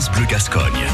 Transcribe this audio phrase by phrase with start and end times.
[0.00, 0.86] France Bleu Gascogne.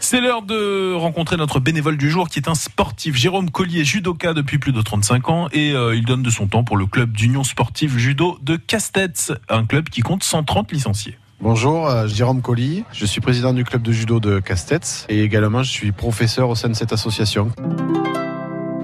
[0.00, 4.34] C'est l'heure de rencontrer notre bénévole du jour qui est un sportif, Jérôme Collier, judoka
[4.34, 7.12] depuis plus de 35 ans et euh, il donne de son temps pour le club
[7.12, 11.16] d'union sportive judo de Castets, un club qui compte 130 licenciés.
[11.40, 15.62] Bonjour, euh, Jérôme Colli, je suis président du club de judo de Castets et également
[15.62, 17.52] je suis professeur au sein de cette association.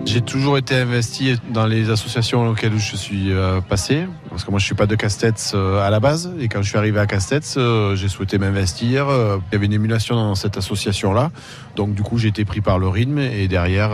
[0.08, 4.58] J'ai toujours été investi dans les associations auxquelles je suis euh, passé, parce que moi
[4.58, 7.06] je suis pas de Castets euh, à la base, et quand je suis arrivé à
[7.06, 9.08] Castets, euh, j'ai souhaité m'investir.
[9.10, 11.30] Il y avait une émulation dans cette association-là,
[11.76, 13.90] donc du coup j'ai été pris par le rythme, et derrière,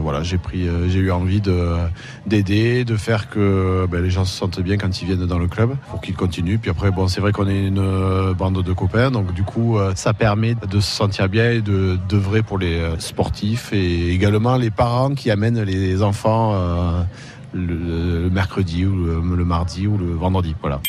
[0.00, 0.38] voilà, j'ai
[0.98, 1.76] eu envie de
[2.26, 5.48] d'aider, de faire que ben, les gens se sentent bien quand ils viennent dans le
[5.48, 6.58] club, pour qu'ils continuent.
[6.58, 10.14] Puis après, bon, c'est vrai qu'on est une bande de copains, donc du coup ça
[10.14, 15.14] permet de se sentir bien et de d'œuvrer pour les sportifs et également les parents
[15.14, 17.02] qui amènent les enfants euh,
[17.52, 20.54] le, mercredi ou le, mardi ou le vendredi.
[20.60, 20.80] Voilà.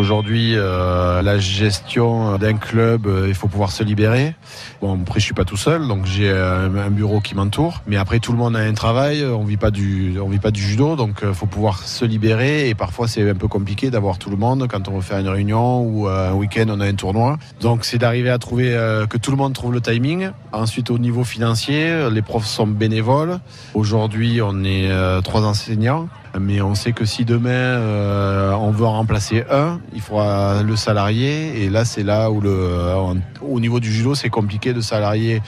[0.00, 4.34] Aujourd'hui, euh, la gestion d'un club, euh, il faut pouvoir se libérer.
[4.80, 7.82] Bon, après, je suis pas tout seul, donc j'ai un, bureau qui m'entoure.
[7.86, 9.22] Mais après, tout le monde a un travail.
[9.26, 12.70] On vit pas du, on vit pas du judo, donc il faut pouvoir se libérer.
[12.70, 15.28] Et parfois, c'est un peu compliqué d'avoir tout le monde quand on veut faire une
[15.28, 17.36] réunion ou un week-end, on a un tournoi.
[17.60, 18.70] Donc, c'est d'arriver à trouver
[19.10, 20.30] que tout le monde trouve le timing.
[20.52, 23.38] Ensuite, au niveau financier, les profs sont bénévoles.
[23.74, 24.90] Aujourd'hui, on est
[25.22, 26.08] trois enseignants.
[26.38, 30.76] Mais on sait que si demain euh, on veut en remplacer un, il faudra le
[30.76, 31.62] salarié.
[31.62, 35.42] Et là, c'est là où le, euh, au niveau du judo, c'est compliqué de salarier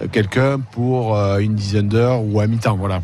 [0.00, 2.76] euh, quelqu'un pour une dizaine d'heures ou à mi-temps.
[2.76, 3.00] Voilà.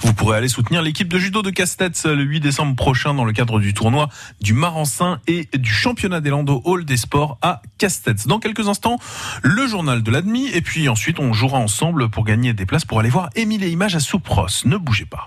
[0.00, 3.32] Vous pourrez aller soutenir l'équipe de judo de Castets le 8 décembre prochain dans le
[3.32, 4.08] cadre du tournoi
[4.40, 8.26] du Marensin et du championnat des Landes Hall des sports à Castets.
[8.26, 8.98] Dans quelques instants,
[9.42, 13.00] le journal de l'admi et puis ensuite on jouera ensemble pour gagner des places pour
[13.00, 14.64] aller voir Émile et Images à Soupros.
[14.64, 15.26] Ne bougez pas.